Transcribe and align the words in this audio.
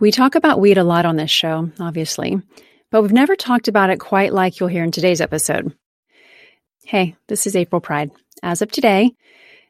We 0.00 0.12
talk 0.12 0.34
about 0.34 0.60
weed 0.60 0.78
a 0.78 0.82
lot 0.82 1.04
on 1.04 1.16
this 1.16 1.30
show, 1.30 1.70
obviously, 1.78 2.40
but 2.90 3.02
we've 3.02 3.12
never 3.12 3.36
talked 3.36 3.68
about 3.68 3.90
it 3.90 4.00
quite 4.00 4.32
like 4.32 4.58
you'll 4.58 4.70
hear 4.70 4.82
in 4.82 4.92
today's 4.92 5.20
episode. 5.20 5.74
Hey, 6.86 7.16
this 7.28 7.46
is 7.46 7.54
April 7.54 7.82
Pride. 7.82 8.10
As 8.42 8.62
of 8.62 8.72
today, 8.72 9.12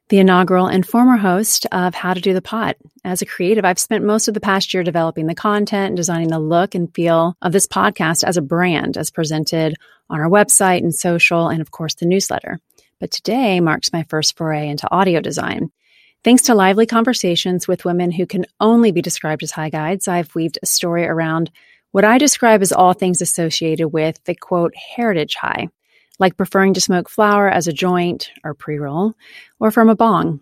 the 0.09 0.21
inaugural 0.21 0.69
and 0.69 0.87
former 0.87 1.17
host 1.17 1.67
of 1.73 1.97
How 1.97 2.15
to 2.15 2.21
Do 2.21 2.33
the 2.33 2.41
Pot. 2.41 2.77
As 3.05 3.23
a 3.23 3.27
creative, 3.27 3.65
I've 3.65 3.81
spent 3.81 4.05
most 4.05 4.29
of 4.29 4.35
the 4.35 4.41
past 4.41 4.73
year 4.73 4.85
developing 4.85 5.27
the 5.27 5.35
content 5.35 5.89
and 5.89 5.97
designing 5.97 6.29
the 6.29 6.39
look 6.39 6.77
and 6.77 6.95
feel 6.95 7.37
of 7.43 7.51
this 7.51 7.67
podcast 7.67 8.23
as 8.23 8.37
a 8.37 8.43
brand, 8.43 8.97
as 8.97 9.11
presented 9.11 9.75
on 10.09 10.21
our 10.21 10.31
website 10.31 10.79
and 10.79 10.95
social, 10.95 11.49
and 11.49 11.61
of 11.61 11.73
course, 11.73 11.95
the 11.95 12.07
newsletter. 12.07 12.61
But 13.01 13.11
today 13.11 13.59
marks 13.59 13.93
my 13.93 14.05
first 14.05 14.37
foray 14.37 14.69
into 14.69 14.89
audio 14.93 15.21
design. 15.21 15.73
Thanks 16.23 16.43
to 16.43 16.55
lively 16.55 16.85
conversations 16.85 17.67
with 17.67 17.87
women 17.87 18.11
who 18.11 18.27
can 18.27 18.45
only 18.61 18.93
be 18.93 19.01
described 19.01 19.43
as 19.43 19.53
high 19.53 19.71
guides, 19.71 20.07
I've 20.07 20.35
weaved 20.35 20.59
a 20.63 20.67
story 20.67 21.07
around 21.07 21.51
what 21.93 22.05
I 22.05 22.19
describe 22.19 22.61
as 22.61 22.73
all 22.73 22.93
things 22.93 23.23
associated 23.23 23.89
with 23.89 24.23
the 24.25 24.35
quote 24.35 24.75
heritage 24.77 25.35
high, 25.35 25.69
like 26.19 26.37
preferring 26.37 26.75
to 26.75 26.81
smoke 26.81 27.09
flower 27.09 27.49
as 27.49 27.69
a 27.69 27.73
joint 27.73 28.31
or 28.45 28.53
pre 28.53 28.77
roll, 28.77 29.15
or 29.59 29.71
from 29.71 29.89
a 29.89 29.97
bong. 29.97 30.41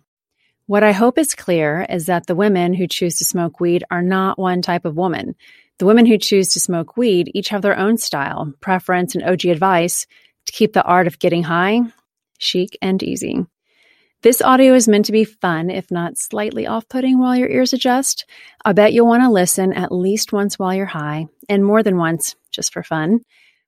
What 0.66 0.82
I 0.82 0.90
hope 0.90 1.16
is 1.16 1.36
clear 1.36 1.86
is 1.88 2.06
that 2.06 2.26
the 2.26 2.34
women 2.34 2.74
who 2.74 2.88
choose 2.88 3.16
to 3.18 3.24
smoke 3.24 3.60
weed 3.60 3.84
are 3.88 4.02
not 4.02 4.36
one 4.36 4.62
type 4.62 4.84
of 4.84 4.96
woman. 4.96 5.36
The 5.78 5.86
women 5.86 6.06
who 6.06 6.18
choose 6.18 6.52
to 6.54 6.60
smoke 6.60 6.96
weed 6.96 7.30
each 7.34 7.50
have 7.50 7.62
their 7.62 7.78
own 7.78 7.98
style, 7.98 8.52
preference, 8.60 9.14
and 9.14 9.22
OG 9.22 9.44
advice 9.44 10.08
to 10.46 10.52
keep 10.52 10.72
the 10.72 10.82
art 10.82 11.06
of 11.06 11.20
getting 11.20 11.44
high 11.44 11.82
chic 12.40 12.76
and 12.82 13.00
easy. 13.00 13.46
This 14.22 14.42
audio 14.42 14.74
is 14.74 14.88
meant 14.88 15.04
to 15.04 15.12
be 15.12 15.22
fun, 15.22 15.70
if 15.70 15.92
not 15.92 16.18
slightly 16.18 16.66
off 16.66 16.88
putting 16.88 17.20
while 17.20 17.36
your 17.36 17.48
ears 17.48 17.72
adjust. 17.72 18.24
I 18.64 18.72
bet 18.72 18.92
you'll 18.92 19.06
want 19.06 19.22
to 19.22 19.30
listen 19.30 19.72
at 19.72 19.92
least 19.92 20.32
once 20.32 20.58
while 20.58 20.74
you're 20.74 20.86
high, 20.86 21.28
and 21.48 21.64
more 21.64 21.84
than 21.84 21.98
once, 21.98 22.34
just 22.50 22.72
for 22.72 22.82
fun. 22.82 23.20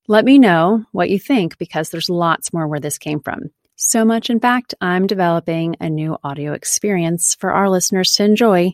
Let 0.08 0.24
me 0.24 0.40
know 0.40 0.84
what 0.90 1.08
you 1.08 1.20
think 1.20 1.56
because 1.58 1.90
there's 1.90 2.10
lots 2.10 2.52
more 2.52 2.66
where 2.66 2.80
this 2.80 2.98
came 2.98 3.20
from. 3.20 3.50
So 3.76 4.04
much, 4.04 4.28
in 4.28 4.40
fact, 4.40 4.74
I'm 4.80 5.06
developing 5.06 5.76
a 5.78 5.88
new 5.88 6.18
audio 6.24 6.52
experience 6.52 7.36
for 7.36 7.52
our 7.52 7.70
listeners 7.70 8.12
to 8.14 8.24
enjoy 8.24 8.72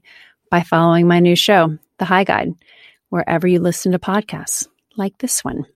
by 0.50 0.62
following 0.62 1.06
my 1.06 1.20
new 1.20 1.36
show, 1.36 1.76
The 1.98 2.06
High 2.06 2.24
Guide, 2.24 2.54
wherever 3.10 3.46
you 3.46 3.60
listen 3.60 3.92
to 3.92 3.98
podcasts 3.98 4.66
like 4.96 5.18
this 5.18 5.44
one. 5.44 5.66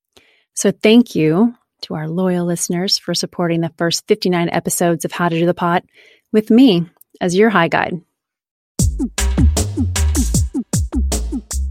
So 0.54 0.72
thank 0.72 1.14
you 1.14 1.54
to 1.82 1.94
our 1.94 2.08
loyal 2.08 2.46
listeners 2.46 2.98
for 2.98 3.14
supporting 3.14 3.60
the 3.60 3.72
first 3.76 4.06
59 4.06 4.48
episodes 4.50 5.04
of 5.04 5.12
How 5.12 5.28
to 5.28 5.38
Do 5.38 5.46
the 5.46 5.54
Pot 5.54 5.84
with 6.32 6.50
me 6.50 6.86
as 7.20 7.36
your 7.36 7.50
high 7.50 7.68
guide. 7.68 8.00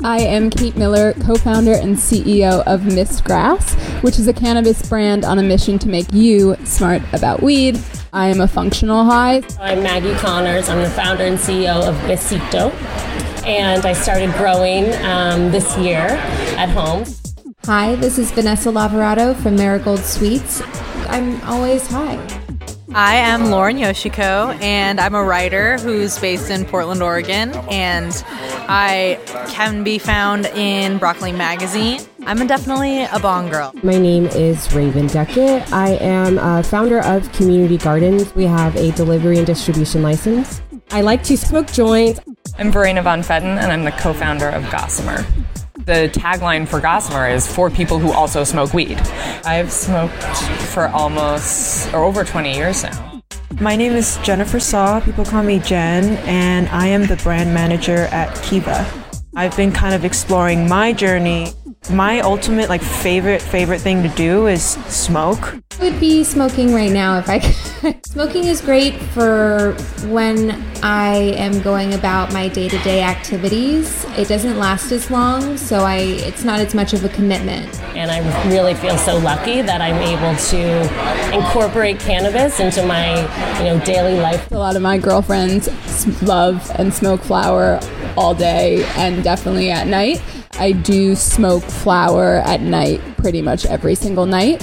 I 0.01 0.21
am 0.21 0.49
Kate 0.49 0.77
Miller, 0.77 1.11
co 1.25 1.35
founder 1.35 1.73
and 1.73 1.97
CEO 1.97 2.63
of 2.65 2.85
Miss 2.85 3.19
Grass, 3.19 3.73
which 4.01 4.17
is 4.17 4.29
a 4.29 4.33
cannabis 4.33 4.87
brand 4.87 5.25
on 5.25 5.39
a 5.39 5.43
mission 5.43 5.77
to 5.79 5.89
make 5.89 6.13
you 6.13 6.55
smart 6.63 7.01
about 7.11 7.43
weed. 7.43 7.77
I 8.13 8.27
am 8.27 8.39
a 8.39 8.47
functional 8.47 9.03
high. 9.03 9.43
I'm 9.59 9.83
Maggie 9.83 10.15
Connors. 10.15 10.69
I'm 10.69 10.81
the 10.81 10.89
founder 10.89 11.25
and 11.25 11.37
CEO 11.37 11.85
of 11.85 11.95
Besito, 12.07 12.73
and 13.45 13.85
I 13.85 13.91
started 13.91 14.31
growing 14.35 14.85
um, 15.03 15.51
this 15.51 15.77
year 15.77 16.07
at 16.57 16.69
home. 16.69 17.03
Hi, 17.69 17.93
this 17.97 18.17
is 18.17 18.31
Vanessa 18.31 18.69
Lavorato 18.69 19.35
from 19.35 19.55
Marigold 19.55 19.99
Sweets. 19.99 20.63
I'm 21.07 21.39
always 21.43 21.85
high. 21.85 22.17
I 22.95 23.17
am 23.17 23.51
Lauren 23.51 23.77
Yoshiko, 23.77 24.59
and 24.59 24.99
I'm 24.99 25.13
a 25.13 25.23
writer 25.23 25.77
who's 25.77 26.17
based 26.17 26.49
in 26.49 26.65
Portland, 26.65 27.03
Oregon, 27.03 27.51
and 27.69 28.11
I 28.67 29.19
can 29.49 29.83
be 29.83 29.99
found 29.99 30.47
in 30.47 30.97
Broccoli 30.97 31.31
Magazine. 31.31 32.01
I'm 32.25 32.47
definitely 32.47 33.03
a 33.03 33.19
bong 33.19 33.49
girl. 33.51 33.71
My 33.83 33.99
name 33.99 34.25
is 34.25 34.73
Raeven 34.73 35.05
Duckett. 35.05 35.71
I 35.71 35.89
am 36.01 36.39
a 36.39 36.63
founder 36.63 37.01
of 37.01 37.31
Community 37.33 37.77
Gardens. 37.77 38.33
We 38.33 38.45
have 38.45 38.75
a 38.77 38.89
delivery 38.93 39.37
and 39.37 39.45
distribution 39.45 40.01
license. 40.01 40.59
I 40.89 41.01
like 41.01 41.21
to 41.25 41.37
smoke 41.37 41.71
joints. 41.71 42.19
I'm 42.57 42.71
Verena 42.71 43.03
Von 43.03 43.21
Pfetten, 43.21 43.59
and 43.59 43.71
I'm 43.71 43.83
the 43.83 43.91
co 43.91 44.11
founder 44.11 44.49
of 44.49 44.63
Gossamer 44.71 45.23
the 45.89 46.07
tagline 46.13 46.67
for 46.67 46.79
Gossamer 46.79 47.27
is 47.27 47.51
for 47.51 47.71
people 47.71 47.97
who 47.97 48.11
also 48.11 48.43
smoke 48.43 48.75
weed. 48.75 48.99
I've 49.43 49.71
smoked 49.71 50.21
for 50.71 50.87
almost 50.89 51.91
or 51.95 52.03
over 52.03 52.23
20 52.23 52.53
years 52.53 52.83
now. 52.83 53.23
My 53.59 53.75
name 53.75 53.93
is 53.93 54.17
Jennifer 54.17 54.59
Seo. 54.59 55.03
People 55.03 55.25
call 55.25 55.41
me 55.41 55.57
Jen, 55.57 56.17
and 56.27 56.69
I 56.69 56.85
am 56.85 57.07
the 57.07 57.15
brand 57.15 57.55
manager 57.55 58.05
at 58.11 58.39
Kiva. 58.43 58.87
I've 59.35 59.57
been 59.57 59.71
kind 59.71 59.95
of 59.95 60.05
exploring 60.05 60.69
my 60.69 60.93
journey 60.93 61.53
my 61.89 62.19
ultimate 62.21 62.69
like 62.69 62.81
favorite 62.81 63.41
favorite 63.41 63.79
thing 63.79 64.03
to 64.03 64.09
do 64.09 64.47
is 64.47 64.63
smoke. 64.63 65.57
I 65.79 65.83
would 65.83 65.99
be 65.99 66.23
smoking 66.23 66.73
right 66.73 66.91
now 66.91 67.17
if 67.17 67.29
I 67.29 67.39
could. 67.39 68.05
smoking 68.05 68.45
is 68.45 68.59
great 68.61 68.95
for 68.95 69.73
when 70.07 70.51
I 70.83 71.13
am 71.37 71.61
going 71.61 71.93
about 71.93 72.33
my 72.33 72.49
day-to-day 72.49 73.01
activities. 73.01 74.03
It 74.17 74.27
doesn't 74.27 74.57
last 74.57 74.91
as 74.91 75.09
long, 75.09 75.55
so 75.55 75.79
I 75.79 75.97
it's 75.97 76.43
not 76.43 76.59
as 76.59 76.75
much 76.75 76.93
of 76.93 77.05
a 77.05 77.09
commitment. 77.09 77.79
And 77.95 78.11
I 78.11 78.19
really 78.49 78.73
feel 78.75 78.97
so 78.97 79.17
lucky 79.17 79.61
that 79.61 79.81
I'm 79.81 79.95
able 79.95 80.37
to 80.49 81.33
incorporate 81.35 81.99
cannabis 81.99 82.59
into 82.59 82.85
my, 82.85 83.21
you 83.59 83.65
know, 83.65 83.83
daily 83.85 84.19
life. 84.19 84.51
A 84.51 84.55
lot 84.55 84.75
of 84.75 84.81
my 84.81 84.97
girlfriends 84.97 85.69
love 86.21 86.69
and 86.75 86.93
smoke 86.93 87.21
flower 87.21 87.79
all 88.17 88.33
day 88.33 88.83
and 88.97 89.23
definitely 89.23 89.71
at 89.71 89.87
night. 89.87 90.21
I 90.59 90.73
do 90.73 91.15
smoke 91.15 91.63
flower 91.63 92.39
at 92.39 92.59
night 92.59 92.99
pretty 93.15 93.41
much 93.41 93.65
every 93.65 93.95
single 93.95 94.25
night. 94.25 94.59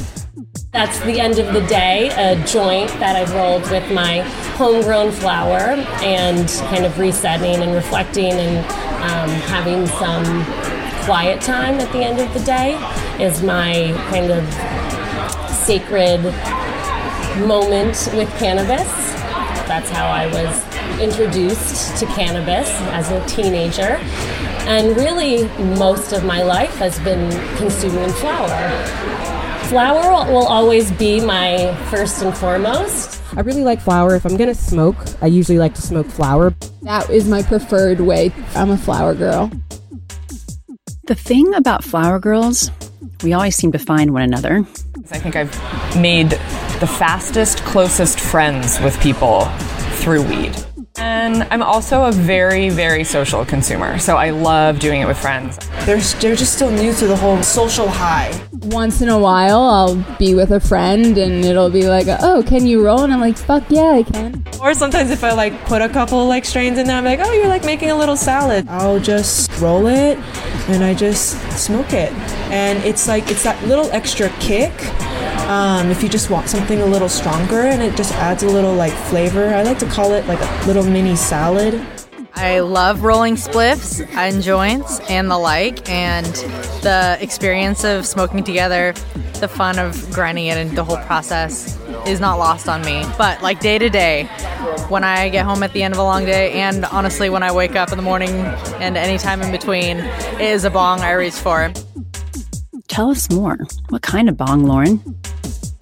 That's 0.73 0.99
the 1.01 1.19
end 1.21 1.39
of 1.39 1.55
the 1.55 1.67
day, 1.67 2.11
a 2.11 2.37
joint 2.45 2.91
that 3.01 3.17
I've 3.17 3.33
rolled 3.33 3.63
with 3.71 3.91
my 3.91 4.21
homegrown 4.59 5.11
flower 5.13 5.57
and 6.03 6.47
kind 6.69 6.85
of 6.85 6.99
resetting 6.99 7.63
and 7.63 7.73
reflecting 7.75 8.33
and 8.33 8.59
um, 8.59 9.31
having 9.49 9.87
some 9.87 10.45
quiet 11.07 11.41
time 11.41 11.77
at 11.77 11.91
the 11.93 12.05
end 12.05 12.21
of 12.21 12.31
the 12.35 12.41
day 12.41 12.75
is 13.19 13.43
my 13.43 13.95
kind 14.11 14.31
of 14.31 14.45
sacred 15.55 16.21
moment 17.47 18.11
with 18.13 18.29
cannabis. 18.39 18.87
That's 19.67 19.89
how 19.89 20.09
I 20.09 20.27
was 20.27 21.01
introduced 21.01 21.97
to 21.97 22.07
cannabis 22.07 22.69
as 22.93 23.11
a 23.11 23.25
teenager. 23.27 23.99
And 24.67 24.97
really, 24.97 25.45
most 25.77 26.13
of 26.13 26.25
my 26.25 26.43
life 26.43 26.75
has 26.77 26.99
been 27.01 27.31
consuming 27.57 28.11
flower. 28.11 28.85
Flower 29.69 30.27
will 30.33 30.47
always 30.47 30.91
be 30.93 31.21
my 31.21 31.75
first 31.91 32.23
and 32.23 32.37
foremost. 32.37 33.23
I 33.37 33.41
really 33.41 33.63
like 33.63 33.81
flower. 33.81 34.17
If 34.17 34.25
I'm 34.25 34.37
gonna 34.37 34.55
smoke, 34.55 34.97
I 35.23 35.27
usually 35.27 35.59
like 35.59 35.75
to 35.75 35.83
smoke 35.83 36.07
flower. 36.07 36.53
That 36.83 37.11
is 37.11 37.29
my 37.29 37.43
preferred 37.43 38.01
way. 38.01 38.33
I'm 38.55 38.71
a 38.71 38.77
flower 38.77 39.15
girl. 39.15 39.51
The 41.07 41.15
thing 41.15 41.55
about 41.55 41.85
flower 41.85 42.19
girls, 42.19 42.71
we 43.23 43.33
always 43.33 43.55
seem 43.55 43.71
to 43.73 43.79
find 43.79 44.13
one 44.13 44.23
another. 44.23 44.67
I 45.13 45.19
think 45.19 45.37
I've 45.37 45.55
made 45.97 46.31
the 46.81 46.89
fastest, 46.99 47.59
closest 47.59 48.19
friends 48.19 48.81
with 48.81 48.99
people 49.01 49.45
through 50.01 50.23
weed. 50.23 50.66
And 50.99 51.43
I'm 51.51 51.63
also 51.63 52.05
a 52.05 52.13
very, 52.13 52.71
very 52.71 53.05
social 53.05 53.45
consumer, 53.45 53.99
so 53.99 54.17
I 54.17 54.31
love 54.31 54.79
doing 54.79 55.01
it 55.01 55.07
with 55.07 55.19
friends. 55.19 55.59
They're, 55.85 55.99
they're 55.99 56.37
just 56.37 56.55
still 56.55 56.71
new 56.71 56.95
to 56.95 57.07
the 57.07 57.17
whole 57.17 57.43
social 57.43 57.89
high. 57.89 58.33
Once 58.53 59.03
in 59.03 59.09
a 59.09 59.19
while, 59.19 59.61
I'll 59.61 60.17
be 60.19 60.35
with 60.35 60.51
a 60.51 60.61
friend 60.61 61.19
and 61.19 61.45
it'll 61.45 61.71
be 61.71 61.87
like, 61.87 62.07
oh, 62.09 62.43
can 62.47 62.67
you 62.67 62.85
roll? 62.85 63.03
And 63.03 63.13
I'm 63.13 63.21
like, 63.21 63.37
fuck 63.37 63.65
yeah, 63.69 63.91
I 63.91 64.03
can. 64.03 64.43
Or 64.61 64.75
sometimes 64.75 65.11
if 65.11 65.23
I 65.23 65.33
like 65.33 65.65
put 65.67 65.83
a 65.83 65.89
couple 65.89 66.27
like 66.27 66.45
strains 66.45 66.79
in 66.79 66.87
there, 66.87 66.97
I'm 66.97 67.05
like, 67.05 67.21
oh, 67.23 67.33
you're 67.33 67.49
like 67.49 67.65
making 67.65 67.91
a 67.91 67.97
little 67.97 68.17
salad. 68.17 68.67
I'll 68.69 68.99
just 69.01 69.51
roll 69.61 69.87
it 69.87 70.19
and 70.69 70.83
I 70.83 70.95
just 70.95 71.41
smoke 71.53 71.93
it. 71.93 72.13
And 72.51 72.83
it's 72.85 73.07
like, 73.07 73.31
it's 73.31 73.43
that 73.45 73.63
little 73.67 73.91
extra 73.93 74.29
kick 74.41 74.73
um, 75.47 75.91
if 75.91 76.03
you 76.03 76.09
just 76.09 76.29
want 76.29 76.49
something 76.49 76.81
a 76.81 76.87
little 76.87 77.09
stronger 77.09 77.61
and 77.61 77.83
it 77.83 77.97
just 77.97 78.13
adds 78.15 78.43
a 78.43 78.49
little 78.49 78.75
like 78.75 78.93
flavor. 78.93 79.47
I 79.47 79.63
like 79.63 79.79
to 79.79 79.87
call 79.87 80.13
it 80.13 80.27
like 80.27 80.41
a 80.41 80.67
little 80.67 80.85
mini 80.85 81.15
salad. 81.15 81.85
I 82.35 82.61
love 82.61 83.03
rolling 83.03 83.37
spliffs 83.37 84.07
and 84.15 84.43
joints 84.43 85.01
and 85.09 85.31
the 85.31 85.39
like, 85.39 85.89
and 85.89 86.27
the 86.83 87.17
experience 87.19 87.83
of 87.83 88.05
smoking 88.05 88.45
together, 88.45 88.93
the 89.41 89.49
fun 89.49 89.79
of 89.79 90.11
grinding 90.13 90.47
it, 90.47 90.59
and 90.59 90.77
the 90.77 90.85
whole 90.85 90.99
process 90.99 91.79
is 92.07 92.21
not 92.21 92.39
lost 92.39 92.69
on 92.69 92.83
me. 92.83 93.07
But 93.17 93.41
like 93.41 93.61
day 93.61 93.79
to 93.79 93.89
day, 93.89 94.25
when 94.91 95.03
I 95.03 95.31
get 95.31 95.47
home 95.47 95.63
at 95.63 95.73
the 95.73 95.83
end 95.83 95.95
of 95.95 95.99
a 95.99 96.03
long 96.03 96.27
day, 96.27 96.53
and 96.61 96.85
honestly, 96.85 97.31
when 97.31 97.43
I 97.43 97.53
wake 97.53 97.75
up 97.75 97.91
in 97.91 97.97
the 97.97 98.05
morning 98.05 98.31
and 98.81 98.99
any 98.99 99.17
time 99.17 99.41
in 99.41 99.51
between, 99.51 99.99
it 99.99 100.41
is 100.41 100.65
a 100.65 100.71
bong 100.71 101.01
I 101.01 101.13
reach 101.13 101.35
for. 101.35 101.73
Tell 102.89 103.11
us 103.11 103.31
more. 103.31 103.57
What 103.89 104.03
kind 104.03 104.29
of 104.29 104.37
bong, 104.37 104.65
Lauren? 104.65 105.03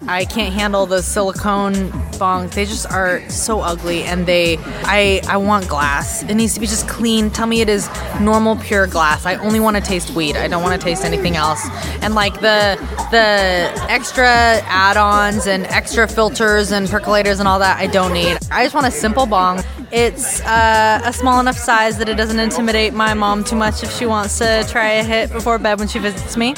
I 0.06 0.26
can't 0.26 0.52
handle 0.52 0.86
the 0.86 1.02
silicone 1.02 1.74
bongs. 2.18 2.52
They 2.52 2.66
just 2.66 2.86
are 2.90 3.28
so 3.30 3.60
ugly 3.60 4.02
and 4.02 4.26
they 4.26 4.58
I 4.84 5.20
I 5.28 5.38
want 5.38 5.68
glass. 5.68 6.22
It 6.22 6.34
needs 6.34 6.54
to 6.54 6.60
be 6.60 6.66
just 6.66 6.88
clean. 6.88 7.30
Tell 7.30 7.46
me 7.46 7.60
it 7.60 7.68
is 7.68 7.88
normal 8.20 8.56
pure 8.56 8.86
glass. 8.86 9.24
I 9.24 9.36
only 9.36 9.60
want 9.60 9.76
to 9.76 9.82
taste 9.82 10.10
weed. 10.10 10.36
I 10.36 10.48
don't 10.48 10.62
want 10.62 10.78
to 10.78 10.84
taste 10.84 11.04
anything 11.04 11.36
else. 11.36 11.66
And 12.02 12.14
like 12.14 12.34
the 12.40 12.76
the 13.10 13.86
extra 13.90 14.26
add-ons 14.66 15.46
and 15.46 15.66
extra 15.66 16.06
filters 16.06 16.70
and 16.70 16.86
percolators 16.86 17.38
and 17.38 17.48
all 17.48 17.58
that 17.60 17.78
I 17.78 17.86
don't 17.86 18.12
need. 18.12 18.38
I 18.50 18.64
just 18.64 18.74
want 18.74 18.86
a 18.86 18.90
simple 18.90 19.26
bong. 19.26 19.62
It's 19.90 20.40
uh, 20.42 21.00
a 21.04 21.12
small 21.12 21.40
enough 21.40 21.56
size 21.56 21.98
that 21.98 22.08
it 22.08 22.16
doesn't 22.16 22.40
intimidate 22.40 22.94
my 22.94 23.14
mom 23.14 23.44
too 23.44 23.56
much 23.56 23.82
if 23.82 23.92
she 23.96 24.06
wants 24.06 24.38
to 24.38 24.66
try 24.68 24.94
a 24.94 25.04
hit 25.04 25.30
before 25.32 25.58
bed 25.58 25.78
when 25.78 25.88
she 25.88 25.98
visits 25.98 26.36
me. 26.36 26.54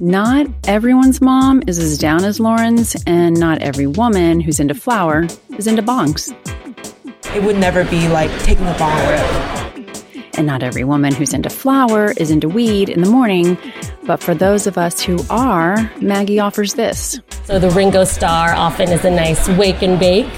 Not 0.00 0.46
everyone's 0.68 1.20
mom 1.20 1.60
is 1.66 1.76
as 1.76 1.98
down 1.98 2.22
as 2.22 2.38
Lauren's, 2.38 2.94
and 3.04 3.38
not 3.38 3.58
every 3.58 3.88
woman 3.88 4.40
who's 4.40 4.60
into 4.60 4.74
flower 4.74 5.26
is 5.56 5.66
into 5.66 5.82
bongs. 5.82 6.32
It 7.34 7.42
would 7.42 7.56
never 7.56 7.84
be 7.84 8.06
like 8.06 8.30
taking 8.44 8.66
a 8.68 8.78
bong 8.78 8.96
rip. 9.08 10.38
And 10.38 10.46
not 10.46 10.62
every 10.62 10.84
woman 10.84 11.12
who's 11.12 11.34
into 11.34 11.50
flower 11.50 12.12
is 12.12 12.30
into 12.30 12.48
weed 12.48 12.88
in 12.88 13.02
the 13.02 13.10
morning. 13.10 13.58
But 14.04 14.22
for 14.22 14.36
those 14.36 14.68
of 14.68 14.78
us 14.78 15.00
who 15.00 15.18
are, 15.30 15.90
Maggie 16.00 16.38
offers 16.38 16.74
this. 16.74 17.18
So 17.42 17.58
the 17.58 17.70
Ringo 17.70 18.04
Starr 18.04 18.54
often 18.54 18.90
is 18.90 19.04
a 19.04 19.10
nice 19.10 19.48
wake 19.48 19.82
and 19.82 19.98
bake. 19.98 20.30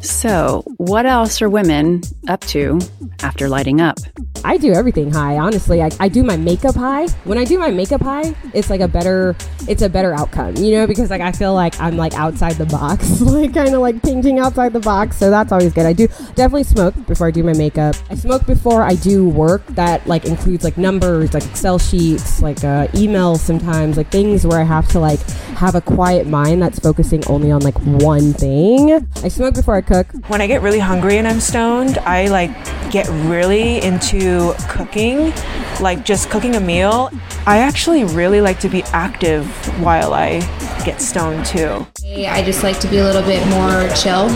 So, 0.00 0.62
what 0.78 1.04
else 1.04 1.42
are 1.42 1.50
women 1.50 2.00
up 2.26 2.40
to 2.46 2.80
after 3.20 3.48
lighting 3.50 3.82
up? 3.82 3.98
I 4.48 4.56
do 4.56 4.72
everything 4.72 5.12
high. 5.12 5.36
Honestly, 5.36 5.82
I, 5.82 5.90
I 6.00 6.08
do 6.08 6.24
my 6.24 6.38
makeup 6.38 6.74
high. 6.74 7.06
When 7.24 7.36
I 7.36 7.44
do 7.44 7.58
my 7.58 7.70
makeup 7.70 8.00
high, 8.00 8.34
it's 8.54 8.70
like 8.70 8.80
a 8.80 8.88
better, 8.88 9.36
it's 9.68 9.82
a 9.82 9.90
better 9.90 10.14
outcome, 10.14 10.56
you 10.56 10.72
know, 10.72 10.86
because 10.86 11.10
like 11.10 11.20
I 11.20 11.32
feel 11.32 11.52
like 11.52 11.78
I'm 11.78 11.98
like 11.98 12.14
outside 12.14 12.54
the 12.54 12.64
box, 12.64 13.20
like 13.20 13.52
kind 13.52 13.74
of 13.74 13.82
like 13.82 14.02
painting 14.02 14.38
outside 14.38 14.72
the 14.72 14.80
box. 14.80 15.18
So 15.18 15.28
that's 15.28 15.52
always 15.52 15.74
good. 15.74 15.84
I 15.84 15.92
do 15.92 16.06
definitely 16.34 16.64
smoke 16.64 16.94
before 17.06 17.26
I 17.26 17.30
do 17.30 17.42
my 17.42 17.52
makeup. 17.52 17.94
I 18.08 18.14
smoke 18.14 18.46
before 18.46 18.82
I 18.82 18.94
do 18.94 19.28
work 19.28 19.66
that 19.66 20.06
like 20.06 20.24
includes 20.24 20.64
like 20.64 20.78
numbers, 20.78 21.34
like 21.34 21.44
Excel 21.44 21.78
sheets, 21.78 22.40
like 22.40 22.64
uh, 22.64 22.86
emails 22.92 23.40
sometimes, 23.40 23.98
like 23.98 24.08
things 24.10 24.46
where 24.46 24.58
I 24.58 24.64
have 24.64 24.88
to 24.92 24.98
like 24.98 25.20
have 25.58 25.74
a 25.74 25.82
quiet 25.82 26.26
mind 26.26 26.62
that's 26.62 26.78
focusing 26.78 27.22
only 27.26 27.50
on 27.50 27.60
like 27.60 27.78
one 27.82 28.32
thing. 28.32 29.06
I 29.22 29.28
smoke 29.28 29.56
before 29.56 29.74
I 29.74 29.82
cook. 29.82 30.06
When 30.28 30.40
I 30.40 30.46
get 30.46 30.62
really 30.62 30.78
hungry 30.78 31.18
and 31.18 31.28
I'm 31.28 31.40
stoned, 31.40 31.98
I 31.98 32.28
like 32.28 32.50
get 32.90 33.06
really 33.28 33.82
into 33.82 34.37
cooking, 34.68 35.32
like 35.80 36.04
just 36.04 36.30
cooking 36.30 36.56
a 36.56 36.60
meal. 36.60 37.10
I 37.46 37.58
actually 37.58 38.04
really 38.04 38.40
like 38.40 38.60
to 38.60 38.68
be 38.68 38.82
active 38.84 39.46
while 39.82 40.14
I 40.14 40.40
get 40.84 41.00
stoned 41.00 41.44
too. 41.46 41.86
I 42.26 42.42
just 42.42 42.62
like 42.62 42.80
to 42.80 42.88
be 42.88 42.98
a 42.98 43.04
little 43.04 43.22
bit 43.22 43.46
more 43.48 43.88
chill. 43.94 44.28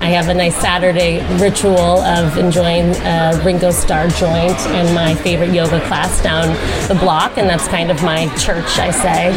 I 0.00 0.08
have 0.08 0.28
a 0.28 0.34
nice 0.34 0.56
Saturday 0.56 1.20
ritual 1.38 2.00
of 2.02 2.36
enjoying 2.36 2.94
a 2.96 3.40
Ringo 3.44 3.70
Starr 3.70 4.08
joint 4.08 4.58
and 4.76 4.94
my 4.94 5.14
favorite 5.14 5.52
yoga 5.52 5.80
class 5.86 6.22
down 6.22 6.48
the 6.88 6.94
block, 6.94 7.38
and 7.38 7.48
that's 7.48 7.66
kind 7.68 7.90
of 7.90 8.02
my 8.02 8.28
church, 8.36 8.78
I 8.78 8.90
say. 8.90 9.30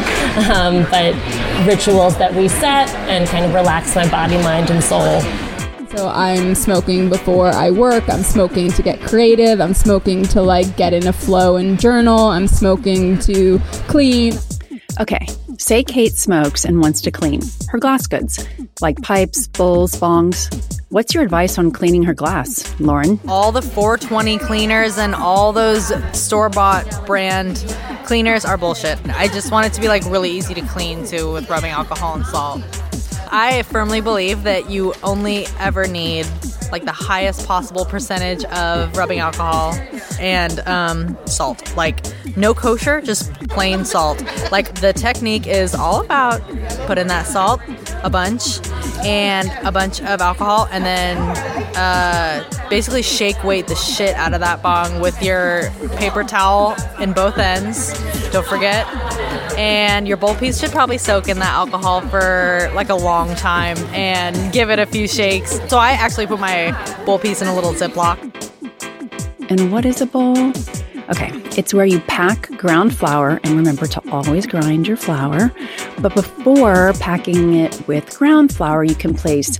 Um, 0.51 0.83
but 0.91 1.15
rituals 1.65 2.17
that 2.17 2.33
reset 2.35 2.89
and 3.09 3.27
kind 3.29 3.45
of 3.45 3.53
relax 3.53 3.95
my 3.95 4.09
body, 4.09 4.37
mind, 4.37 4.69
and 4.69 4.83
soul. 4.83 5.21
So 5.95 6.09
I'm 6.09 6.53
smoking 6.53 7.09
before 7.09 7.47
I 7.47 7.71
work. 7.71 8.09
I'm 8.09 8.23
smoking 8.23 8.71
to 8.73 8.83
get 8.83 8.99
creative. 9.01 9.61
I'm 9.61 9.73
smoking 9.73 10.23
to 10.23 10.41
like 10.41 10.75
get 10.75 10.93
in 10.93 11.07
a 11.07 11.13
flow 11.13 11.55
and 11.55 11.79
journal. 11.79 12.19
I'm 12.19 12.47
smoking 12.47 13.17
to 13.19 13.59
clean. 13.87 14.33
Okay, 14.99 15.25
say 15.57 15.83
Kate 15.83 16.13
smokes 16.13 16.65
and 16.65 16.81
wants 16.81 17.01
to 17.01 17.11
clean 17.11 17.41
her 17.69 17.79
glass 17.79 18.05
goods, 18.05 18.45
like 18.81 19.01
pipes, 19.01 19.47
bowls, 19.47 19.93
bongs. 19.93 20.49
What's 20.89 21.13
your 21.13 21.23
advice 21.23 21.57
on 21.57 21.71
cleaning 21.71 22.03
her 22.03 22.13
glass, 22.13 22.77
Lauren? 22.79 23.19
All 23.27 23.51
the 23.51 23.61
420 23.61 24.39
cleaners 24.39 24.97
and 24.97 25.13
all 25.15 25.53
those 25.53 25.91
store 26.17 26.49
bought 26.49 27.05
brand 27.05 27.57
cleaners 28.05 28.45
are 28.45 28.57
bullshit. 28.57 28.97
I 29.09 29.27
just 29.27 29.51
want 29.51 29.67
it 29.67 29.73
to 29.73 29.81
be 29.81 29.87
like 29.87 30.03
really 30.05 30.31
easy 30.31 30.53
to 30.53 30.61
clean 30.61 31.05
too 31.05 31.31
with 31.31 31.49
rubbing 31.49 31.71
alcohol 31.71 32.15
and 32.15 32.25
salt. 32.25 32.61
I 33.31 33.63
firmly 33.63 34.01
believe 34.01 34.43
that 34.43 34.69
you 34.69 34.93
only 35.03 35.45
ever 35.59 35.87
need 35.87 36.27
like 36.71 36.85
the 36.85 36.91
highest 36.91 37.47
possible 37.47 37.85
percentage 37.85 38.43
of 38.45 38.95
rubbing 38.97 39.19
alcohol 39.19 39.73
and 40.19 40.59
um, 40.67 41.17
salt. 41.25 41.75
Like 41.75 42.05
no 42.35 42.53
kosher, 42.53 43.01
just 43.01 43.33
plain 43.49 43.85
salt. 43.85 44.21
Like 44.51 44.81
the 44.81 44.93
technique 44.93 45.47
is 45.47 45.73
all 45.73 46.01
about 46.01 46.41
put 46.85 46.97
in 46.97 47.07
that 47.07 47.25
salt, 47.25 47.61
a 48.03 48.09
bunch, 48.09 48.59
and 49.05 49.51
a 49.65 49.71
bunch 49.71 50.01
of 50.01 50.21
alcohol, 50.21 50.67
and 50.71 50.83
then 50.83 51.17
uh, 51.77 52.43
basically 52.69 53.01
shake 53.01 53.41
weight 53.43 53.67
the 53.67 53.75
shit 53.75 54.15
out 54.15 54.33
of 54.33 54.39
that 54.41 54.61
bong 54.61 54.99
with 54.99 55.21
your 55.21 55.69
paper 55.95 56.23
towel 56.23 56.75
in 56.99 57.13
both 57.13 57.37
ends. 57.37 57.93
Don't 58.31 58.45
forget. 58.45 58.85
And 59.57 60.07
your 60.07 60.17
bowl 60.17 60.35
piece 60.35 60.59
should 60.59 60.71
probably 60.71 60.99
soak 60.99 61.27
in 61.27 61.39
that 61.39 61.51
alcohol 61.51 62.01
for 62.01 62.71
like 62.75 62.89
a 62.89 62.95
long 62.95 63.33
time 63.35 63.77
and 63.87 64.53
give 64.53 64.69
it 64.69 64.77
a 64.77 64.85
few 64.85 65.07
shakes. 65.07 65.59
So 65.67 65.77
I 65.77 65.91
actually 65.91 66.27
put 66.27 66.39
my 66.39 66.71
bowl 67.05 67.17
piece 67.17 67.41
in 67.41 67.47
a 67.47 67.55
little 67.55 67.73
Ziploc. 67.73 68.17
And 69.49 69.71
what 69.71 69.85
is 69.85 69.99
a 70.01 70.05
bowl? 70.05 70.53
Okay, 71.09 71.31
it's 71.57 71.73
where 71.73 71.85
you 71.85 72.01
pack 72.01 72.49
ground 72.57 72.95
flower 72.95 73.39
and 73.43 73.55
remember 73.55 73.87
to 73.87 74.01
always 74.11 74.45
grind 74.45 74.87
your 74.87 74.97
flower. 74.97 75.51
But 76.01 76.13
before 76.13 76.93
packing 76.99 77.55
it 77.55 77.87
with 77.87 78.15
ground 78.17 78.53
flower, 78.53 78.83
you 78.83 78.93
can 78.93 79.13
place 79.13 79.57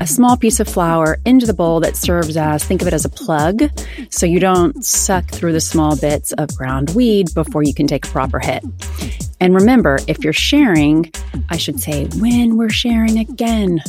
a 0.00 0.06
small 0.06 0.36
piece 0.36 0.60
of 0.60 0.68
flower 0.68 1.18
into 1.24 1.46
the 1.46 1.54
bowl 1.54 1.80
that 1.80 1.96
serves 1.96 2.36
as, 2.36 2.64
think 2.64 2.82
of 2.82 2.88
it 2.88 2.94
as 2.94 3.04
a 3.04 3.08
plug, 3.08 3.70
so 4.10 4.26
you 4.26 4.40
don't 4.40 4.84
suck 4.84 5.28
through 5.30 5.52
the 5.52 5.60
small 5.60 5.96
bits 5.96 6.32
of 6.32 6.54
ground 6.56 6.90
weed 6.90 7.32
before 7.34 7.62
you 7.62 7.74
can 7.74 7.86
take 7.86 8.06
a 8.06 8.08
proper 8.08 8.38
hit. 8.38 8.64
And 9.40 9.54
remember, 9.54 9.98
if 10.06 10.22
you're 10.22 10.32
sharing, 10.32 11.10
I 11.50 11.56
should 11.56 11.80
say 11.80 12.06
when 12.18 12.56
we're 12.56 12.70
sharing 12.70 13.18
again, 13.18 13.82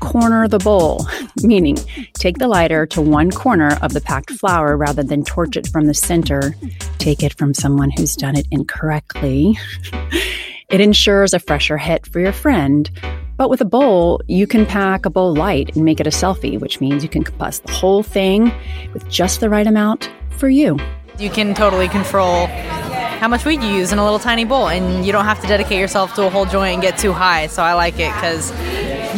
corner 0.00 0.46
the 0.48 0.58
bowl, 0.58 1.06
meaning 1.42 1.76
take 2.14 2.38
the 2.38 2.48
lighter 2.48 2.84
to 2.86 3.00
one 3.00 3.30
corner 3.30 3.78
of 3.80 3.92
the 3.92 4.00
packed 4.00 4.30
flower 4.32 4.76
rather 4.76 5.02
than 5.02 5.24
torch 5.24 5.56
it 5.56 5.68
from 5.68 5.86
the 5.86 5.94
center. 5.94 6.54
Take 6.98 7.22
it 7.22 7.34
from 7.34 7.54
someone 7.54 7.90
who's 7.90 8.14
done 8.14 8.36
it 8.36 8.46
incorrectly. 8.50 9.58
it 10.68 10.80
ensures 10.80 11.32
a 11.32 11.38
fresher 11.38 11.78
hit 11.78 12.06
for 12.06 12.20
your 12.20 12.32
friend. 12.32 12.90
But 13.40 13.48
with 13.48 13.62
a 13.62 13.64
bowl, 13.64 14.20
you 14.28 14.46
can 14.46 14.66
pack 14.66 15.06
a 15.06 15.10
bowl 15.10 15.32
light 15.32 15.74
and 15.74 15.82
make 15.82 15.98
it 15.98 16.06
a 16.06 16.10
selfie, 16.10 16.60
which 16.60 16.78
means 16.78 17.02
you 17.02 17.08
can 17.08 17.24
combust 17.24 17.62
the 17.62 17.72
whole 17.72 18.02
thing 18.02 18.52
with 18.92 19.08
just 19.08 19.40
the 19.40 19.48
right 19.48 19.66
amount 19.66 20.10
for 20.36 20.50
you. 20.50 20.78
You 21.18 21.30
can 21.30 21.54
totally 21.54 21.88
control 21.88 22.48
how 22.48 23.28
much 23.28 23.46
weed 23.46 23.62
you 23.62 23.70
use 23.70 23.92
in 23.92 23.98
a 23.98 24.04
little 24.04 24.18
tiny 24.18 24.44
bowl, 24.44 24.68
and 24.68 25.06
you 25.06 25.12
don't 25.12 25.24
have 25.24 25.40
to 25.40 25.46
dedicate 25.46 25.78
yourself 25.78 26.12
to 26.16 26.26
a 26.26 26.28
whole 26.28 26.44
joint 26.44 26.74
and 26.74 26.82
get 26.82 26.98
too 26.98 27.14
high. 27.14 27.46
So 27.46 27.62
I 27.62 27.72
like 27.72 27.94
it 27.94 28.12
because 28.12 28.50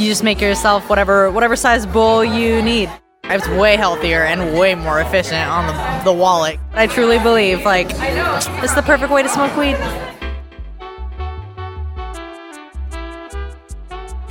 you 0.01 0.09
just 0.09 0.23
make 0.23 0.41
yourself 0.41 0.89
whatever 0.89 1.29
whatever 1.33 1.57
size 1.57 1.85
bowl 1.85 2.25
you 2.25 2.63
need. 2.63 2.89
It's 3.25 3.49
way 3.49 3.75
healthier 3.75 4.23
and 4.23 4.57
way 4.57 4.77
more 4.77 5.01
efficient 5.01 5.49
on 5.49 5.67
the, 5.67 6.05
the 6.05 6.17
wallet. 6.17 6.61
I 6.75 6.87
truly 6.87 7.19
believe 7.19 7.65
like 7.65 7.89
it's 7.91 8.75
the 8.75 8.83
perfect 8.83 9.11
way 9.11 9.25
to 9.25 9.29
smoke 9.29 9.57
weed. 9.57 10.22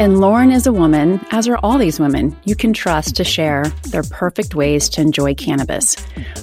And 0.01 0.19
Lauren 0.19 0.49
is 0.49 0.65
a 0.65 0.73
woman, 0.73 1.23
as 1.29 1.47
are 1.47 1.59
all 1.61 1.77
these 1.77 1.99
women, 1.99 2.35
you 2.43 2.55
can 2.55 2.73
trust 2.73 3.15
to 3.17 3.23
share 3.23 3.65
their 3.89 4.01
perfect 4.01 4.55
ways 4.55 4.89
to 4.89 5.01
enjoy 5.01 5.35
cannabis. 5.35 5.95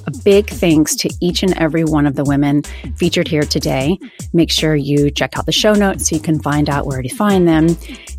A 0.06 0.12
big 0.22 0.48
thanks 0.48 0.94
to 0.94 1.10
each 1.20 1.42
and 1.42 1.58
every 1.58 1.82
one 1.82 2.06
of 2.06 2.14
the 2.14 2.22
women 2.22 2.62
featured 2.94 3.26
here 3.26 3.42
today. 3.42 3.98
Make 4.32 4.52
sure 4.52 4.76
you 4.76 5.10
check 5.10 5.36
out 5.36 5.46
the 5.46 5.50
show 5.50 5.72
notes 5.72 6.08
so 6.08 6.14
you 6.14 6.22
can 6.22 6.38
find 6.38 6.70
out 6.70 6.86
where 6.86 7.02
to 7.02 7.08
find 7.08 7.48
them. 7.48 7.76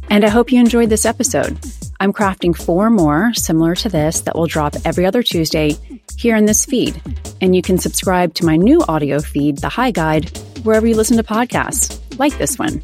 And 0.10 0.26
I 0.26 0.28
hope 0.28 0.52
you 0.52 0.60
enjoyed 0.60 0.90
this 0.90 1.06
episode. 1.06 1.58
I'm 2.02 2.12
crafting 2.12 2.54
four 2.54 2.90
more 2.90 3.34
similar 3.34 3.76
to 3.76 3.88
this 3.88 4.20
that 4.22 4.36
will 4.36 4.46
drop 4.46 4.76
every 4.84 5.06
other 5.06 5.24
Tuesday 5.24 5.78
here 6.18 6.36
in 6.36 6.48
this 6.48 6.66
feed. 6.66 7.02
And 7.40 7.56
you 7.56 7.62
can 7.62 7.78
subscribe 7.78 8.34
to 8.34 8.46
my 8.46 8.58
new 8.58 8.82
audio 8.90 9.22
feed, 9.22 9.60
The 9.60 9.70
High 9.70 9.92
Guide, 9.92 10.38
wherever 10.64 10.86
you 10.86 10.98
listen 10.98 11.16
to 11.16 11.24
podcasts, 11.24 11.98
like 12.20 12.38
this 12.38 12.60
one. 12.60 12.84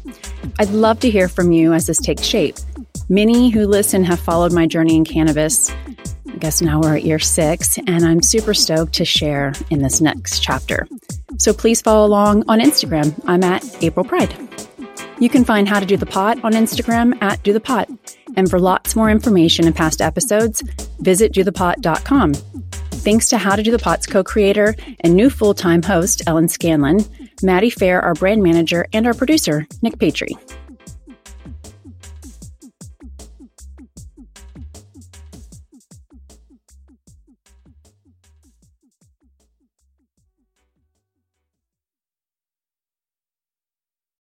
I'd 0.58 0.70
love 0.70 1.00
to 1.00 1.10
hear 1.10 1.28
from 1.28 1.52
you 1.52 1.72
as 1.72 1.86
this 1.86 1.98
takes 1.98 2.22
shape. 2.22 2.56
Many 3.08 3.50
who 3.50 3.66
listen 3.66 4.04
have 4.04 4.20
followed 4.20 4.52
my 4.52 4.66
journey 4.66 4.96
in 4.96 5.04
cannabis, 5.04 5.70
I 6.36 6.38
guess 6.38 6.60
now 6.60 6.80
we're 6.80 6.96
at 6.96 7.04
year 7.04 7.18
six, 7.18 7.78
and 7.86 8.04
I'm 8.04 8.20
super 8.20 8.52
stoked 8.52 8.92
to 8.94 9.06
share 9.06 9.54
in 9.70 9.80
this 9.80 10.02
next 10.02 10.40
chapter. 10.40 10.86
So 11.38 11.54
please 11.54 11.80
follow 11.80 12.06
along 12.06 12.44
on 12.46 12.60
Instagram. 12.60 13.18
I'm 13.26 13.42
at 13.42 13.64
April 13.82 14.04
Pride. 14.04 14.34
You 15.18 15.30
can 15.30 15.46
find 15.46 15.66
How 15.66 15.80
to 15.80 15.86
Do 15.86 15.96
the 15.96 16.04
Pot 16.04 16.38
on 16.44 16.52
Instagram 16.52 17.16
at 17.22 17.42
Do 17.42 17.54
the 17.54 17.60
Pot. 17.60 17.88
And 18.36 18.50
for 18.50 18.60
lots 18.60 18.94
more 18.94 19.08
information 19.08 19.66
and 19.66 19.74
past 19.74 20.02
episodes, 20.02 20.62
visit 21.00 21.32
dothepot.com. 21.32 22.34
Thanks 22.34 23.30
to 23.30 23.38
How 23.38 23.56
to 23.56 23.62
Do 23.62 23.70
the 23.70 23.78
Pot's 23.78 24.06
co 24.06 24.22
creator 24.22 24.74
and 25.00 25.14
new 25.14 25.30
full 25.30 25.54
time 25.54 25.82
host, 25.82 26.22
Ellen 26.26 26.48
Scanlon, 26.48 27.00
Maddie 27.42 27.70
Fair, 27.70 28.00
our 28.00 28.14
brand 28.14 28.42
manager, 28.42 28.86
and 28.92 29.06
our 29.06 29.14
producer, 29.14 29.66
Nick 29.82 29.98
Patry. 29.98 30.30